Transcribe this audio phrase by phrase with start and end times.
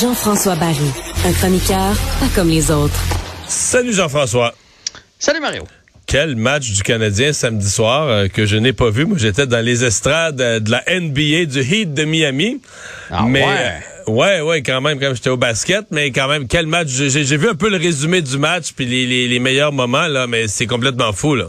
[0.00, 0.76] Jean-François Barry,
[1.26, 2.98] un chroniqueur pas comme les autres.
[3.46, 4.54] Salut Jean-François.
[5.18, 5.64] Salut Mario.
[6.06, 9.04] Quel match du Canadien samedi soir euh, que je n'ai pas vu.
[9.04, 12.62] Moi, j'étais dans les estrades euh, de la NBA du Heat de Miami.
[13.10, 13.80] Ah mais ouais?
[14.10, 16.88] Ouais, ouais, quand même, quand j'étais au basket, mais quand même, quel match.
[16.88, 20.26] J'ai vu un peu le résumé du match puis les, les, les meilleurs moments là,
[20.26, 21.46] mais c'est complètement fou là.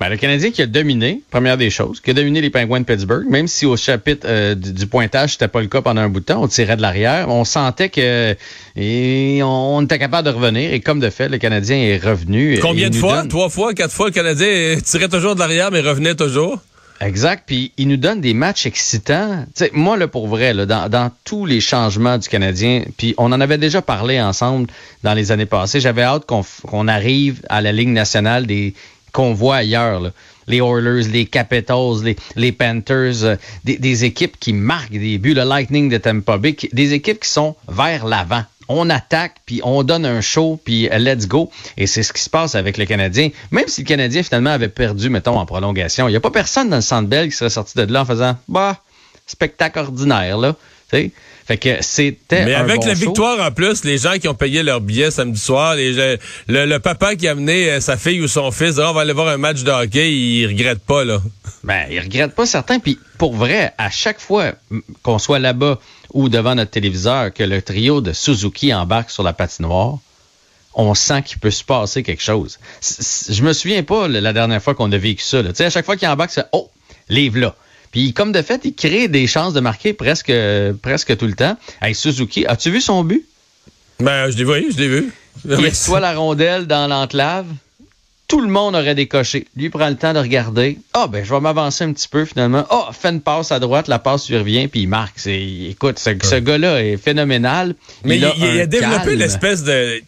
[0.00, 2.84] Ben, le Canadien qui a dominé, première des choses, qui a dominé les Penguins de
[2.84, 6.08] Pittsburgh, même si au chapitre euh, du, du pointage, c'était pas le cas pendant un
[6.08, 8.34] bout de temps, on tirait de l'arrière, on sentait que
[8.74, 12.58] et on, on était capable de revenir et comme de fait, le Canadien est revenu.
[12.60, 13.18] Combien de fois?
[13.18, 16.58] donne- Trois fois, quatre fois, le Canadien tirait toujours de l'arrière, mais revenait toujours?
[17.02, 17.42] Exact.
[17.46, 19.44] Puis il nous donne des matchs excitants.
[19.56, 23.14] Tu sais, moi, là, pour vrai, là, dans, dans tous les changements du Canadien, puis
[23.18, 24.68] on en avait déjà parlé ensemble
[25.02, 28.74] dans les années passées, j'avais hâte qu'on qu'on arrive à la Ligue nationale des
[29.12, 30.12] qu'on voit ailleurs.
[30.48, 35.88] Les Oilers, les Capitals, les, Panthers, euh, des, équipes qui marquent des buts, le Lightning
[35.88, 38.42] de Tampa Bay, des équipes qui sont vers l'avant.
[38.74, 41.50] On attaque, puis on donne un show, puis let's go.
[41.76, 43.28] Et c'est ce qui se passe avec le Canadien.
[43.50, 46.70] Même si le Canadien, finalement, avait perdu, mettons, en prolongation, il n'y a pas personne
[46.70, 48.78] dans le Centre Bell qui serait sorti de là en faisant «Bah,
[49.26, 50.54] spectacle ordinaire, là.»?
[51.44, 53.00] Fait que c'était Mais un avec bon la show.
[53.00, 56.16] victoire en plus, les gens qui ont payé leur billet samedi soir, les gens-
[56.48, 59.00] le, le papa qui a amené euh, sa fille ou son fils, Ah, on va
[59.00, 61.20] aller voir un match de hockey, il regrette pas là.
[61.64, 62.78] Ben, ils regrettent pas certains.
[62.78, 64.52] Puis pour vrai, à chaque fois
[65.02, 65.78] qu'on soit là-bas
[66.12, 69.98] ou devant notre téléviseur, que le trio de Suzuki embarque sur la patinoire,
[70.74, 72.58] on sent qu'il peut se passer quelque chose.
[72.80, 75.42] Je me souviens pas la la dernière fois qu'on a vécu ça.
[75.42, 75.50] là.
[75.50, 76.70] Tu sais, à chaque fois qu'il embarque, c'est oh,
[77.08, 77.54] livre là.
[77.92, 80.32] Puis comme de fait, il crée des chances de marquer presque
[80.80, 81.56] presque tout le temps.
[81.80, 83.24] Hey, Suzuki, as-tu vu son but?
[84.00, 85.12] Ben, je l'ai vu, je l'ai vu.
[85.44, 87.46] Il reçoit la rondelle dans l'enclave.
[88.32, 89.46] Tout le monde aurait décoché.
[89.58, 90.78] Lui prend le temps de regarder.
[90.94, 92.66] Ah, ben, je vais m'avancer un petit peu finalement.
[92.70, 95.18] Ah, fait une passe à droite, la passe lui revient, puis il marque.
[95.18, 95.38] C'est,
[95.68, 97.74] écoute, ce, ce gars-là est phénoménal.
[98.04, 100.00] Mais il, a il- a développé l'espèce de.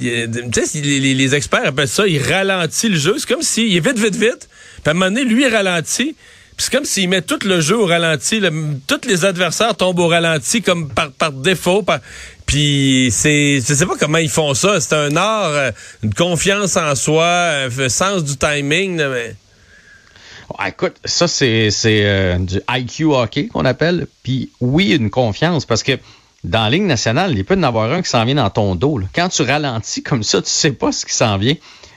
[0.00, 3.14] Tu sais, les, experts appellent ça, il ralentit le jeu.
[3.18, 4.48] C'est comme s'il est vite, vite, vite.
[4.82, 6.16] Puis à un moment donné, lui, il ralentit.
[6.60, 8.40] C'est comme s'il met tout le jeu au ralenti.
[8.40, 8.52] le-
[8.88, 11.84] tous les adversaires tombent au ralenti comme par, défaut.
[12.46, 14.80] Puis c'est, je sais pas comment ils font ça.
[14.80, 15.70] C'est un art, euh,
[16.02, 19.00] une confiance en soi, un sens du timing.
[20.66, 24.08] écoute, ça, c'est, c'est euh, du IQ hockey qu'on appelle.
[24.24, 25.92] Puis oui, une confiance, parce que
[26.42, 28.74] dans la Ligue nationale, il peut y en avoir un qui s'en vient dans ton
[28.74, 29.00] dos.
[29.14, 31.54] Quand tu ralentis comme ça, tu sais pas ce qui s'en vient.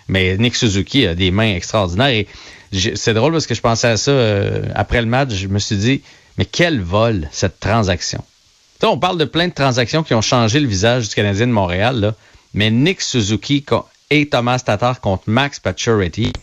[0.07, 2.09] Mais Nick Suzuki a des mains extraordinaires.
[2.09, 2.27] Et
[2.71, 5.33] c'est drôle parce que je pensais à ça euh, après le match.
[5.33, 6.01] Je me suis dit,
[6.37, 8.23] mais quel vol cette transaction.
[8.79, 11.47] Tu sais, on parle de plein de transactions qui ont changé le visage du Canadien
[11.47, 12.13] de Montréal,
[12.53, 13.65] mais Nick Suzuki
[14.09, 16.33] et Thomas Tatar contre Max Pacioretty,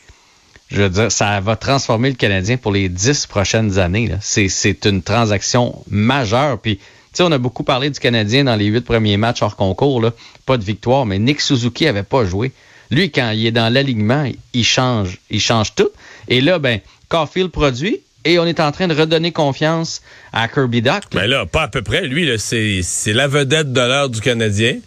[0.70, 4.10] je veux dire, ça va transformer le Canadien pour les dix prochaines années.
[4.20, 6.58] C'est, une transaction majeure.
[6.60, 6.84] Puis, tu
[7.14, 10.02] sais, on a beaucoup parlé du Canadien dans les huit premiers matchs hors concours.
[10.02, 10.12] Là.
[10.44, 12.52] Pas de victoire, mais Nick Suzuki avait pas joué.
[12.90, 15.18] Lui, quand il est dans l'alignement, il change.
[15.30, 15.90] Il change tout.
[16.28, 20.02] Et là, ben, Caulfield produit et on est en train de redonner confiance
[20.32, 21.14] à Kirby Doc.
[21.14, 21.20] là.
[21.22, 22.06] Ben là, pas à peu près.
[22.06, 24.78] Lui, c'est la vedette de l'heure du Canadien.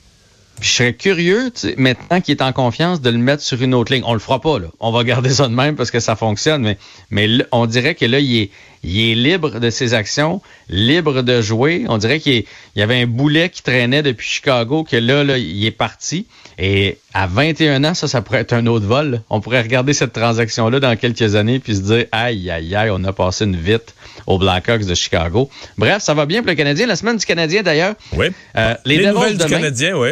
[0.62, 3.92] Puis je serais curieux, maintenant qu'il est en confiance, de le mettre sur une autre
[3.92, 4.04] ligne.
[4.06, 4.68] On le fera pas, là.
[4.80, 6.78] On va garder ça de même parce que ça fonctionne, mais,
[7.10, 8.50] mais on dirait que là, il est,
[8.84, 11.86] il est libre de ses actions, libre de jouer.
[11.90, 15.66] On dirait qu'il y avait un boulet qui traînait depuis Chicago, que là, là, il
[15.66, 16.28] est parti.
[16.60, 19.24] Et à 21 ans, ça, ça pourrait être un autre vol.
[19.32, 23.04] On pourrait regarder cette transaction-là dans quelques années puis se dire, aïe, aïe, aïe, on
[23.04, 23.96] a passé une vite
[24.28, 25.50] aux Blackhawks de Chicago.
[25.80, 26.86] Bref, ça va bien pour le Canadien.
[26.86, 27.96] La semaine du Canadien, d'ailleurs.
[28.16, 28.28] Oui.
[28.56, 29.58] Euh, les les nouvelles du demain.
[29.58, 30.12] Canadien, oui.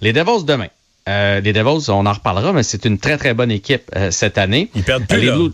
[0.00, 0.68] Les Devils demain.
[1.08, 4.38] euh, les Devils, on en reparlera, mais c'est une très, très bonne équipe euh, cette
[4.38, 4.70] année.
[4.74, 5.36] Ils perdent plus, Les là.
[5.36, 5.52] Blue-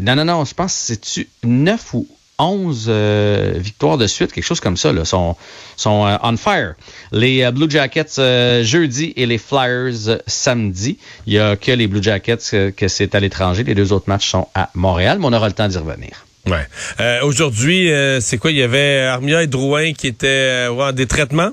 [0.00, 2.06] Non, non, non, je pense que c'est-tu 9 ou
[2.40, 5.34] 11 euh, victoires de suite, quelque chose comme ça, là, sont,
[5.76, 6.74] sont euh, on fire.
[7.10, 10.98] Les euh, Blue Jackets euh, jeudi et les Flyers euh, samedi.
[11.26, 13.64] Il y a que les Blue Jackets euh, que c'est à l'étranger.
[13.64, 16.24] Les deux autres matchs sont à Montréal, mais on aura le temps d'y revenir.
[16.46, 16.64] Ouais.
[17.00, 18.52] Euh, Aujourd'hui, euh, c'est quoi?
[18.52, 21.50] Il y avait Armia et Drouin qui étaient euh, ouais, en détraitement?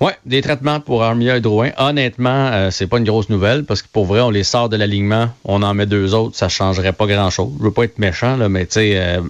[0.00, 1.70] Ouais, des traitements pour Armia et Drouin.
[1.78, 4.76] Honnêtement, euh, c'est pas une grosse nouvelle parce que pour vrai, on les sort de
[4.76, 7.52] l'alignement, on en met deux autres, ça changerait pas grand-chose.
[7.58, 9.20] Je veux pas être méchant là, mais tu sais, euh,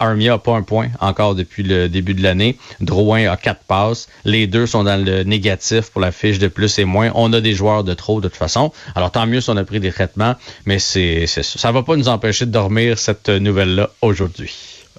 [0.00, 2.58] Armia a pas un point encore depuis le début de l'année.
[2.80, 4.08] Drouin a quatre passes.
[4.24, 7.12] Les deux sont dans le négatif pour la fiche de plus et moins.
[7.14, 8.72] On a des joueurs de trop de toute façon.
[8.96, 10.34] Alors tant mieux si on a pris des traitements,
[10.66, 11.26] mais c'est.
[11.26, 14.52] Ça va pas nous empêcher de dormir cette nouvelle-là aujourd'hui.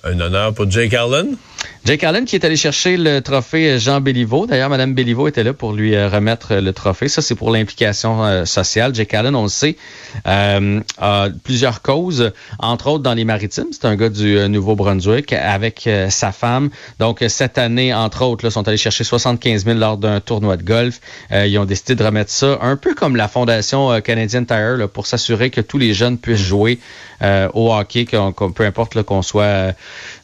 [0.04, 1.36] Un honneur pour Jake Allen?
[1.84, 4.46] Jake Allen qui est allé chercher le trophée Jean Béliveau.
[4.46, 7.08] D'ailleurs, Mme Béliveau était là pour lui euh, remettre le trophée.
[7.08, 8.94] Ça, c'est pour l'implication euh, sociale.
[8.94, 9.78] Jake Allen, on le sait,
[10.28, 13.66] euh, a plusieurs causes, entre autres dans les maritimes.
[13.72, 16.70] C'est un gars du euh, Nouveau-Brunswick avec euh, sa femme.
[17.00, 20.58] Donc, euh, cette année, entre autres, là, sont allés chercher 75 000 lors d'un tournoi
[20.58, 21.00] de golf.
[21.32, 24.78] Euh, ils ont décidé de remettre ça un peu comme la Fondation euh, Canadian Tire
[24.78, 26.78] là, pour s'assurer que tous les jeunes puissent jouer
[27.24, 29.72] euh, au hockey, peu importe qu'on soit euh,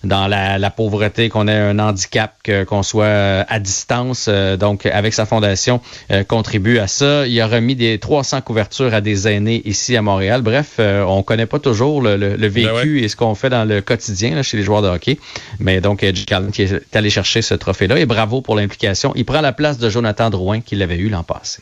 [0.04, 2.34] dans la, la pauvreté, qu'on ait un handicap,
[2.68, 4.28] qu'on soit euh, à distance.
[4.28, 7.28] Euh, donc, avec sa fondation, euh, contribue à ça.
[7.28, 10.42] Il a remis des 300 couvertures à des aînés ici à Montréal.
[10.42, 13.00] Bref, on connaît pas toujours le, le- le vécu Ben ouais.
[13.04, 15.18] et ce qu'on fait dans le quotidien là, chez les joueurs de hockey.
[15.60, 18.00] Mais donc, Jake Allen qui est allé chercher ce trophée-là.
[18.00, 19.14] Et bravo pour l'implication.
[19.16, 21.62] Il prend la place de Jonathan Drouin qui l'avait eu l'an passé.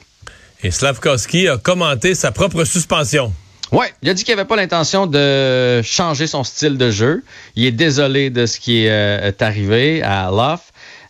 [0.63, 3.31] Et Slavkowski a commenté sa propre suspension.
[3.75, 7.23] Ouais, il a dit qu'il n'avait pas l'intention de changer son style de jeu.
[7.55, 10.61] Il est désolé de ce qui est, euh, arrivé à Love.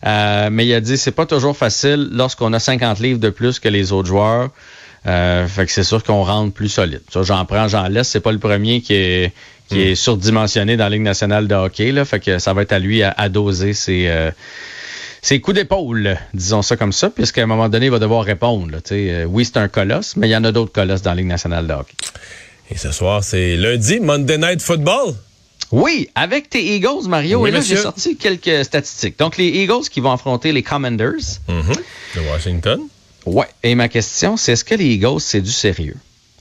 [0.04, 3.60] Euh, mais il a dit c'est pas toujours facile lorsqu'on a 50 livres de plus
[3.60, 4.50] que les autres joueurs.
[5.06, 7.02] Euh, fait que c'est sûr qu'on rentre plus solide.
[7.12, 8.08] Ça, j'en prends, j'en laisse.
[8.08, 9.32] C'est pas le premier qui est
[9.68, 11.92] qui est surdimensionné dans la Ligue nationale de hockey.
[11.92, 14.30] Là, fait que ça va être à lui à, à doser ses, euh,
[15.22, 18.70] ses coups d'épaule, disons ça comme ça, puisqu'à un moment donné, il va devoir répondre.
[18.70, 18.78] là.
[18.92, 21.26] Euh, oui, c'est un colosse, mais il y en a d'autres colosses dans la Ligue
[21.26, 21.94] nationale de hockey.
[22.70, 25.14] Et ce soir, c'est lundi, Monday Night Football.
[25.72, 27.40] Oui, avec tes Eagles, Mario.
[27.40, 29.18] Oui, et là, j'ai sorti quelques statistiques.
[29.18, 31.40] Donc, les Eagles qui vont affronter les Commanders.
[31.48, 31.74] Mhm.
[32.14, 32.80] De Washington.
[33.24, 33.48] Ouais.
[33.62, 35.96] Et ma question, c'est est-ce que les Eagles, c'est du sérieux?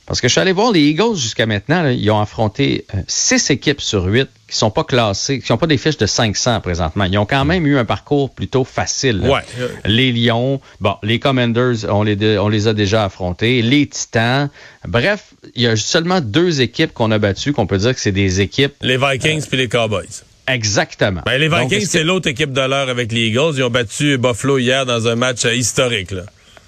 [0.08, 3.00] Parce que je suis allé voir les Eagles jusqu'à maintenant, là, ils ont affronté euh,
[3.08, 6.62] six équipes sur huit qui sont pas classées, qui n'ont pas des fiches de 500
[6.62, 7.06] présentement.
[7.06, 9.22] Ils ont quand même eu un parcours plutôt facile.
[9.22, 9.42] Ouais.
[9.86, 13.64] Les Lions, bon, les Commanders, on les, dé- on les a déjà affrontés.
[13.64, 14.50] Les Titans.
[14.88, 18.12] Bref, il y a seulement deux équipes qu'on a battues, qu'on peut dire que c'est
[18.12, 20.06] des équipes Les Vikings puis les Cowboys.
[20.48, 21.22] exactement.
[21.26, 23.54] Ben, les Vikings, que- c'est l'autre équipe de l'heure avec les Eagles.
[23.58, 26.12] Ils ont battu Buffalo hier dans un match euh, historique.
[26.12, 26.24] Là.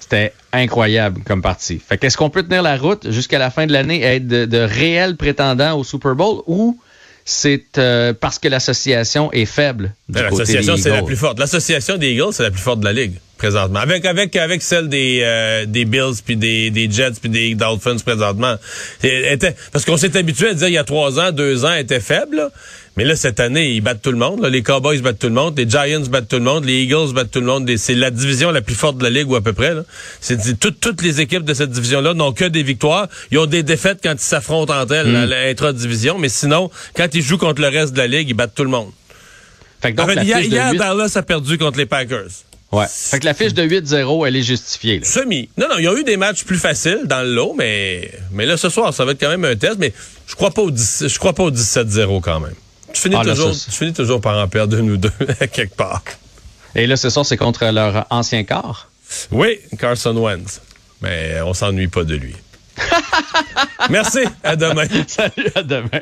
[0.09, 1.79] C'était incroyable comme partie.
[1.79, 4.27] Fait que est-ce qu'on peut tenir la route jusqu'à la fin de l'année et être
[4.27, 6.79] de, de réels prétendants au Super Bowl ou
[7.25, 11.39] c'est euh, parce que l'association est faible Ben, L'association, c'est la plus forte.
[11.39, 13.79] L'association des Eagles, c'est la plus forte de la ligue présentement.
[13.79, 17.97] Avec avec avec celle des euh, des Bills puis des, des Jets puis des Dolphins
[18.03, 18.55] présentement.
[19.03, 21.83] Était- parce qu'on s'est habitué à dire il y a trois ans, deux ans, elle
[21.83, 22.37] était faible.
[22.37, 22.49] là.
[22.97, 24.41] Mais là cette année, ils battent tout le monde.
[24.41, 24.49] là.
[24.49, 27.29] Les Cowboys battent tout le monde, les Giants battent tout le monde, les Eagles battent
[27.29, 27.69] tout le monde.
[27.77, 29.75] C'est la division la plus forte de la ligue ou à peu près.
[29.75, 29.83] là.
[30.19, 33.07] C'est toutes toutes les équipes de cette division-là n'ont que des victoires.
[33.31, 37.21] Ils ont des défaites quand ils s'affrontent entre elles à l'intra-division, mais sinon, quand ils
[37.21, 38.89] jouent contre le reste de la ligue, ils battent tout le monde.
[39.79, 42.29] Fait que donc, la hier, hier, 8 Dallas a perdu contre les Packers.
[42.71, 42.85] Ouais.
[42.89, 44.99] Fait que la fiche de 8-0, elle est justifiée.
[44.99, 45.05] là.
[45.05, 45.49] Semi.
[45.57, 48.57] Non, non, ils ont eu des matchs plus faciles dans le lot, mais, mais là,
[48.57, 49.93] ce soir, ça va être quand même un test, mais
[50.27, 52.55] je crois pas au 10 je crois pas au 17-0 quand même.
[52.93, 55.11] Tu finis, Ah, là, toujours, ça, tu finis toujours par en perdre une ou deux,
[55.51, 56.03] quelque part.
[56.75, 58.87] Et là, ce soir, c'est contre leur ancien corps.
[59.31, 60.61] Oui, Carson Wentz.
[61.01, 62.35] Mais on s'ennuie pas de lui.
[63.89, 64.85] Merci, à demain.
[65.07, 66.01] Salut, à demain.